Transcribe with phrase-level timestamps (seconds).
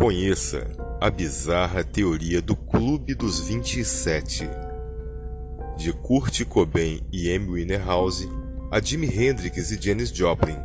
[0.00, 0.66] Conheça
[0.98, 4.48] a bizarra teoria do Clube dos 27.
[5.76, 8.26] De Kurt Cobain e Amy Winehouse
[8.70, 10.56] a Jimi Hendrix e Janis Joplin.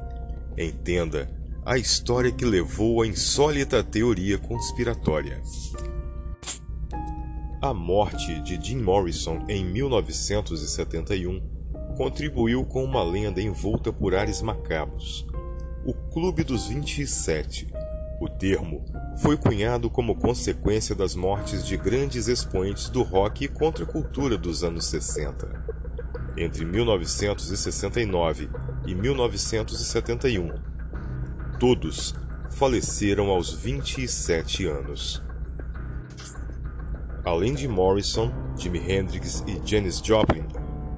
[0.57, 1.29] Entenda
[1.65, 5.43] a história que levou à insólita teoria conspiratória.
[7.61, 11.41] A morte de Jim Morrison em 1971
[11.97, 15.25] contribuiu com uma lenda envolta por ares macabros.
[15.85, 17.74] O Clube dos 27.
[18.19, 18.85] O termo
[19.17, 24.85] foi cunhado como consequência das mortes de grandes expoentes do rock e contracultura dos anos
[24.85, 25.47] 60.
[26.37, 28.49] Entre 1969
[28.85, 30.51] e 1971,
[31.59, 32.15] todos
[32.51, 35.21] faleceram aos 27 anos.
[37.25, 40.45] Além de Morrison, Jimi Hendrix e Janis Joplin,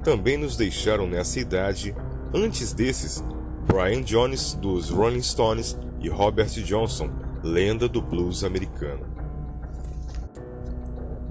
[0.03, 1.95] também nos deixaram nessa idade,
[2.33, 3.23] antes desses,
[3.65, 7.09] Brian Jones dos Rolling Stones e Robert Johnson,
[7.43, 9.05] lenda do blues americano.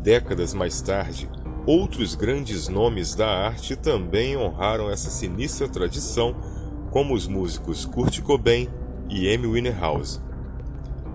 [0.02, 1.28] Décadas mais tarde,
[1.66, 6.34] outros grandes nomes da arte também honraram essa sinistra tradição,
[6.90, 8.68] como os músicos Kurt Cobain
[9.08, 10.20] e Amy Winehouse,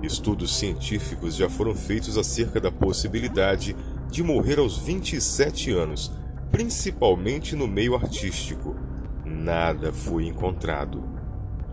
[0.02, 3.76] Estudos científicos já foram feitos acerca da possibilidade
[4.10, 6.12] de morrer aos 27 anos,
[6.50, 8.76] principalmente no meio artístico.
[9.24, 11.04] Nada foi encontrado.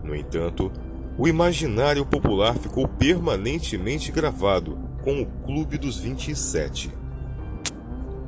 [0.03, 0.71] No entanto,
[1.19, 6.89] o imaginário popular ficou permanentemente gravado com o Clube dos 27.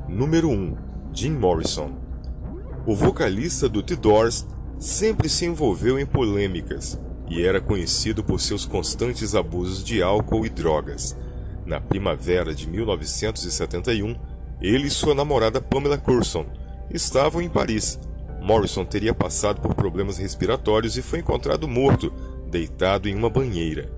[0.09, 0.75] Número 1.
[1.13, 1.93] Jim Morrison.
[2.85, 4.45] O vocalista do The Doors
[4.77, 10.49] sempre se envolveu em polêmicas, e era conhecido por seus constantes abusos de álcool e
[10.49, 11.15] drogas.
[11.65, 14.17] Na primavera de 1971,
[14.61, 16.45] ele e sua namorada Pamela Curson
[16.93, 17.97] estavam em Paris.
[18.41, 22.11] Morrison teria passado por problemas respiratórios e foi encontrado morto,
[22.51, 23.89] deitado em uma banheira.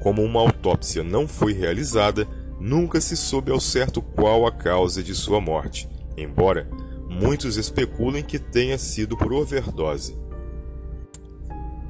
[0.00, 2.28] Como uma autópsia não foi realizada,
[2.60, 6.68] nunca se soube ao certo qual a causa de sua morte, embora
[7.08, 10.14] muitos especulem que tenha sido por overdose.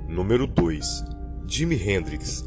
[0.09, 1.05] Número 2.
[1.49, 2.45] Jimi Hendrix.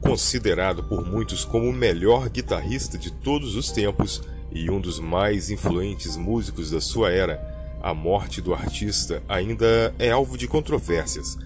[0.00, 4.22] Considerado por muitos como o melhor guitarrista de todos os tempos
[4.52, 7.38] e um dos mais influentes músicos da sua era,
[7.82, 11.38] a morte do artista ainda é alvo de controvérsias.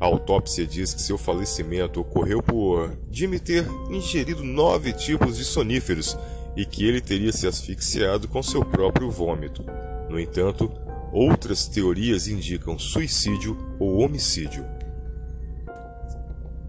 [0.00, 6.16] A autópsia diz que seu falecimento ocorreu por Jimmy ter ingerido nove tipos de soníferos
[6.56, 9.64] e que ele teria se asfixiado com seu próprio vômito.
[10.08, 10.70] No entanto,
[11.12, 14.64] outras teorias indicam suicídio ou homicídio.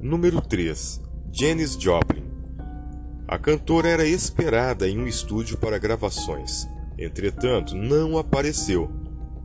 [0.02, 1.02] Número 3.
[1.32, 2.24] Janis Joplin.
[3.28, 6.68] A cantora era esperada em um estúdio para gravações.
[6.98, 8.90] Entretanto, não apareceu.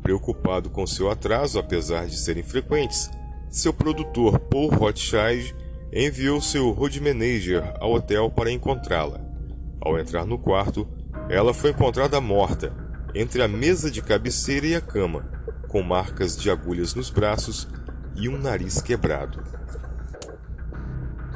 [0.03, 3.11] Preocupado com seu atraso, apesar de serem frequentes,
[3.55, 5.55] seu produtor Paul Rothschild
[5.93, 9.21] enviou seu road manager ao hotel para encontrá-la.
[9.81, 10.89] Ao entrar no quarto,
[11.29, 12.73] ela foi encontrada morta,
[13.15, 15.25] entre a mesa de cabeceira e a cama,
[15.69, 17.69] com marcas de agulhas nos braços
[18.17, 19.41] e um nariz quebrado.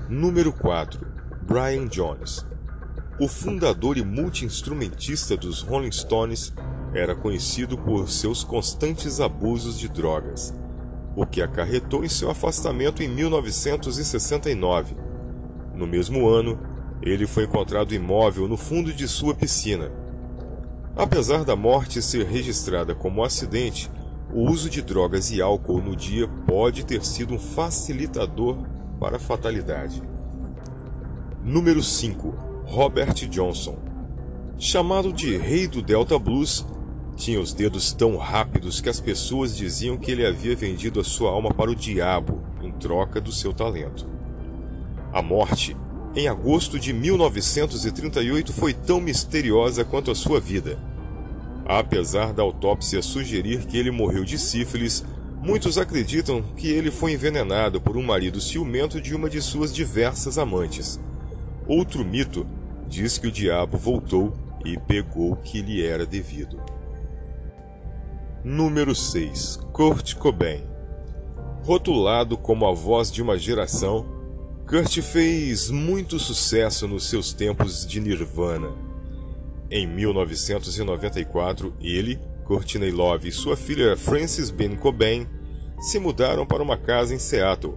[0.09, 1.07] Número 4.
[1.43, 2.45] Brian Jones.
[3.21, 6.53] O fundador e multi-instrumentista dos Rolling Stones
[6.93, 10.53] era conhecido por seus constantes abusos de drogas,
[11.19, 14.95] o que acarretou em seu afastamento em 1969.
[15.75, 16.57] No mesmo ano,
[17.03, 19.91] ele foi encontrado imóvel no fundo de sua piscina.
[20.97, 23.91] Apesar da morte ser registrada como acidente,
[24.33, 28.57] o uso de drogas e álcool no dia pode ter sido um facilitador
[29.01, 30.01] para a fatalidade.
[31.43, 32.29] Número 5.
[32.65, 33.77] Robert Johnson.
[34.57, 36.65] Chamado de Rei do Delta Blues,
[37.19, 41.31] tinha os dedos tão rápidos que as pessoas diziam que ele havia vendido a sua
[41.31, 44.07] alma para o diabo em troca do seu talento.
[45.13, 45.77] A morte,
[46.17, 50.79] em agosto de 1938, foi tão misteriosa quanto a sua vida.
[51.67, 55.05] Apesar da autópsia sugerir que ele morreu de sífilis,
[55.41, 60.37] Muitos acreditam que ele foi envenenado por um marido ciumento de uma de suas diversas
[60.37, 60.99] amantes.
[61.67, 62.45] Outro mito
[62.89, 66.59] diz que o diabo voltou e pegou o que lhe era devido.
[68.51, 69.59] Número 6.
[69.75, 70.63] Kurt Cobain
[71.65, 74.07] Rotulado como a voz de uma geração,
[74.67, 78.71] Kurt fez muito sucesso nos seus tempos de Nirvana.
[79.71, 85.27] Em 1994, ele, Courtney Love e sua filha Frances Ben Cobain
[85.83, 87.75] se mudaram para uma casa em Seattle.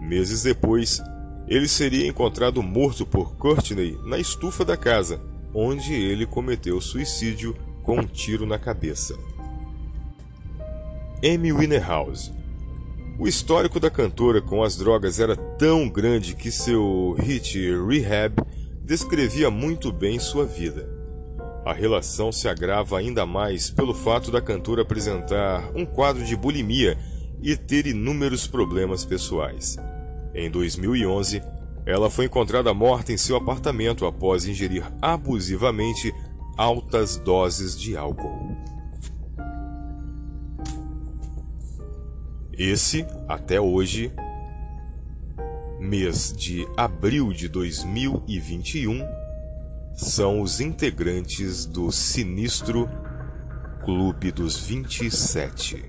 [0.00, 1.00] Meses depois,
[1.46, 5.20] ele seria encontrado morto por Courtney na estufa da casa,
[5.54, 9.16] onde ele cometeu suicídio com um tiro na cabeça.
[11.22, 12.32] Amy Winehouse
[13.18, 18.36] O histórico da cantora com as drogas era tão grande que seu hit Rehab
[18.82, 20.88] descrevia muito bem sua vida.
[21.66, 26.96] A relação se agrava ainda mais pelo fato da cantora apresentar um quadro de bulimia
[27.42, 29.76] e ter inúmeros problemas pessoais.
[30.34, 31.42] Em 2011,
[31.84, 36.14] ela foi encontrada morta em seu apartamento após ingerir abusivamente
[36.56, 38.56] altas doses de álcool.
[42.62, 44.12] Esse, até hoje,
[45.80, 49.02] mês de abril de 2021,
[49.96, 52.86] são os integrantes do sinistro
[53.82, 55.82] Clube dos 27.